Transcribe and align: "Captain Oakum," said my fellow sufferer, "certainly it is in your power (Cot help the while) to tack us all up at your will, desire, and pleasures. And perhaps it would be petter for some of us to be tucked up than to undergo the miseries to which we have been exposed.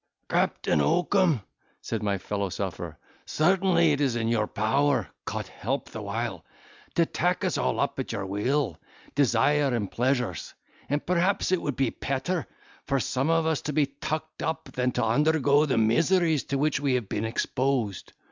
"Captain 0.29 0.81
Oakum," 0.81 1.41
said 1.79 2.01
my 2.01 2.17
fellow 2.17 2.49
sufferer, 2.49 2.97
"certainly 3.27 3.91
it 3.91 4.01
is 4.01 4.15
in 4.15 4.27
your 4.29 4.47
power 4.47 5.07
(Cot 5.25 5.47
help 5.47 5.89
the 5.91 6.01
while) 6.01 6.43
to 6.95 7.05
tack 7.05 7.45
us 7.45 7.55
all 7.55 7.79
up 7.79 7.99
at 7.99 8.11
your 8.11 8.25
will, 8.25 8.79
desire, 9.13 9.75
and 9.75 9.91
pleasures. 9.91 10.55
And 10.89 11.05
perhaps 11.05 11.51
it 11.51 11.61
would 11.61 11.75
be 11.75 11.91
petter 11.91 12.47
for 12.87 12.99
some 12.99 13.29
of 13.29 13.45
us 13.45 13.61
to 13.61 13.73
be 13.73 13.85
tucked 13.85 14.41
up 14.41 14.69
than 14.73 14.91
to 14.93 15.05
undergo 15.05 15.67
the 15.67 15.77
miseries 15.77 16.45
to 16.45 16.57
which 16.57 16.79
we 16.79 16.95
have 16.95 17.07
been 17.07 17.23
exposed. 17.25 18.13